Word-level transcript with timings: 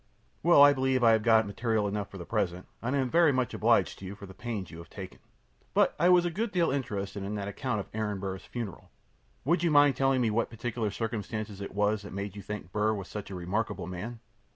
Q. 0.41 0.49
Well, 0.49 0.63
I 0.63 0.73
believe 0.73 1.03
I 1.03 1.11
have 1.11 1.21
got 1.21 1.45
material 1.45 1.87
enough 1.87 2.09
for 2.09 2.17
the 2.17 2.25
present, 2.25 2.65
and 2.81 2.95
I 2.95 2.97
am 2.99 3.11
very 3.11 3.31
much 3.31 3.53
obliged 3.53 3.99
to 3.99 4.05
you 4.05 4.15
for 4.15 4.25
the 4.25 4.33
pains 4.33 4.71
you 4.71 4.79
have 4.79 4.89
taken. 4.89 5.19
But 5.75 5.93
I 5.99 6.09
was 6.09 6.25
a 6.25 6.31
good 6.31 6.51
deal 6.51 6.71
interested 6.71 7.21
in 7.21 7.35
that 7.35 7.47
account 7.47 7.81
of 7.81 7.87
Aaron 7.93 8.19
Burr's 8.19 8.45
funeral. 8.45 8.89
Would 9.45 9.61
you 9.61 9.69
mind 9.69 9.95
telling 9.95 10.19
me 10.21 10.31
what 10.31 10.49
particular 10.49 10.89
circumstance 10.89 11.61
it 11.61 11.75
was 11.75 12.01
that 12.01 12.13
made 12.13 12.35
you 12.35 12.41
think 12.41 12.71
Burr 12.71 12.95
was 12.95 13.09
such 13.09 13.29
a 13.29 13.35
remarkable 13.35 13.85
man? 13.85 14.19